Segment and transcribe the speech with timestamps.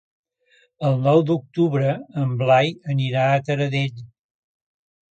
[0.89, 1.93] El nou d'octubre
[2.25, 4.07] en Blai anirà a Taradell.